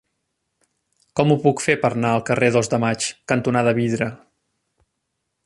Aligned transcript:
Com 1.19 1.33
ho 1.33 1.37
puc 1.43 1.61
fer 1.65 1.75
per 1.83 1.91
anar 1.97 2.13
al 2.15 2.25
carrer 2.31 2.49
Dos 2.57 2.71
de 2.75 2.81
Maig 2.85 3.11
cantonada 3.33 3.77
Vidre? 3.83 4.09